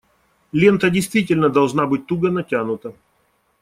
[0.51, 2.93] Лента действительно должна быть туго натянута.